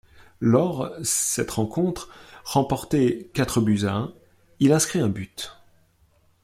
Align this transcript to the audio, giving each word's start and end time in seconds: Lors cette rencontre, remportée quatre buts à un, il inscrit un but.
Lors 0.39 0.91
cette 1.03 1.51
rencontre, 1.51 2.09
remportée 2.43 3.29
quatre 3.35 3.61
buts 3.61 3.85
à 3.85 3.93
un, 3.93 4.13
il 4.59 4.71
inscrit 4.73 4.97
un 4.99 5.09
but. 5.09 5.55